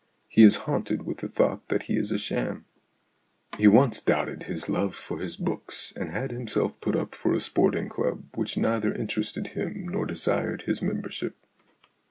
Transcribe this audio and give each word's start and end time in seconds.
He 0.27 0.41
is 0.41 0.55
haunted 0.65 1.03
with 1.03 1.19
the 1.19 1.27
thought 1.27 1.67
that 1.67 1.83
he 1.83 1.95
is 1.95 2.11
a 2.11 2.17
sham. 2.17 2.65
He 3.59 3.67
once 3.67 4.01
doubted 4.01 4.41
his 4.49 4.67
love 4.67 4.95
for 4.95 5.19
his 5.19 5.35
books, 5.37 5.93
and 5.95 6.09
had 6.09 6.31
himself 6.31 6.81
put 6.81 6.95
up 6.95 7.13
for 7.13 7.33
a 7.35 7.39
sporting 7.39 7.87
club 7.87 8.23
which 8.33 8.57
neither 8.57 8.91
interested 8.91 9.49
him 9.49 9.87
nor 9.89 10.07
desired 10.07 10.63
his 10.63 10.81
membership. 10.81 11.35